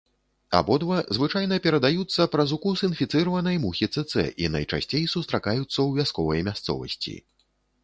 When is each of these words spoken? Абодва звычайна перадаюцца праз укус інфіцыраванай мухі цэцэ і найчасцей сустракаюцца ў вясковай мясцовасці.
Абодва 0.59 0.95
звычайна 1.17 1.59
перадаюцца 1.65 2.25
праз 2.37 2.49
укус 2.57 2.79
інфіцыраванай 2.89 3.61
мухі 3.67 3.91
цэцэ 3.95 4.23
і 4.47 4.51
найчасцей 4.57 5.03
сустракаюцца 5.15 5.69
ў 5.69 5.89
вясковай 6.01 6.39
мясцовасці. 6.51 7.17